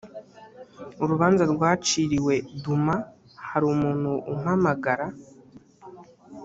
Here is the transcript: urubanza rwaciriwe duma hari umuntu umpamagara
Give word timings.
urubanza 1.03 1.43
rwaciriwe 1.53 2.33
duma 2.63 2.95
hari 3.49 3.65
umuntu 3.73 4.11
umpamagara 4.31 5.07